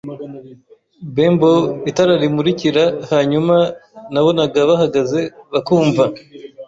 Benbow, 1.15 1.61
itara 1.89 2.13
rimurikira; 2.23 2.83
hanyuma 3.11 3.55
nabonaga 4.13 4.59
bahagaze, 4.69 5.19
bakumva 5.53 6.03